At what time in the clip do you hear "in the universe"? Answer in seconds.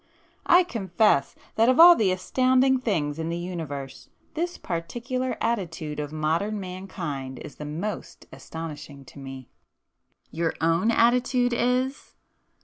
3.19-4.09